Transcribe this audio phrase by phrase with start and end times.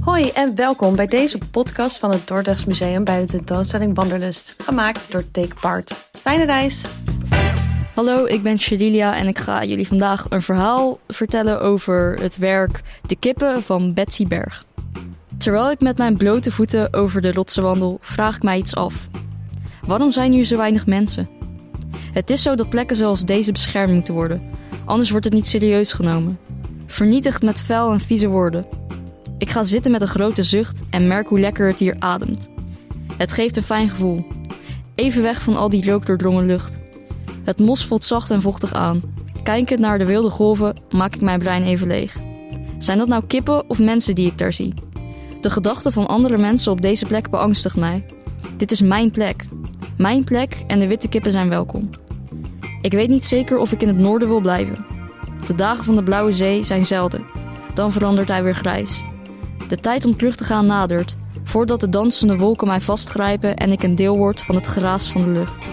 [0.00, 5.12] Hoi en welkom bij deze podcast van het Dordrechts Museum bij de tentoonstelling Wanderlust, gemaakt
[5.12, 5.92] door Take Part.
[6.20, 6.84] Fijne reis!
[7.94, 12.82] Hallo, ik ben Shadilia en ik ga jullie vandaag een verhaal vertellen over het werk
[13.06, 14.64] De Kippen van Betsy Berg.
[15.38, 19.08] Terwijl ik met mijn blote voeten over de rotsen wandel, vraag ik mij iets af.
[19.86, 21.28] Waarom zijn hier zo weinig mensen?
[22.12, 24.50] Het is zo dat plekken zoals deze beschermd moeten worden,
[24.84, 26.38] anders wordt het niet serieus genomen.
[26.90, 28.66] Vernietigd met vuil en vieze woorden.
[29.38, 32.48] Ik ga zitten met een grote zucht en merk hoe lekker het hier ademt.
[33.16, 34.26] Het geeft een fijn gevoel.
[34.94, 36.80] Even weg van al die rookdoordrongen lucht.
[37.44, 39.00] Het mos voelt zacht en vochtig aan.
[39.42, 42.16] Kijkend naar de wilde golven maak ik mijn brein even leeg.
[42.78, 44.74] Zijn dat nou kippen of mensen die ik daar zie?
[45.40, 48.04] De gedachte van andere mensen op deze plek beangstigt mij.
[48.56, 49.44] Dit is mijn plek.
[49.96, 51.88] Mijn plek en de witte kippen zijn welkom.
[52.80, 54.98] Ik weet niet zeker of ik in het noorden wil blijven.
[55.46, 57.24] De dagen van de Blauwe Zee zijn zelden.
[57.74, 59.02] Dan verandert hij weer grijs.
[59.68, 63.82] De tijd om terug te gaan nadert, voordat de dansende wolken mij vastgrijpen en ik
[63.82, 65.64] een deel word van het geraas van de lucht.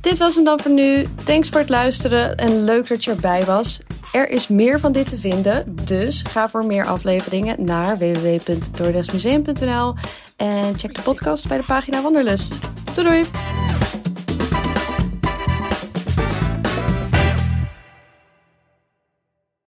[0.00, 1.06] Dit was hem dan voor nu.
[1.24, 3.80] Thanks voor het luisteren en leuk dat je erbij was.
[4.12, 9.94] Er is meer van dit te vinden, dus ga voor meer afleveringen naar www.dordrechtsmuseum.nl
[10.36, 12.58] en check de podcast bij de pagina Wanderlust.
[12.94, 13.49] Doei doei!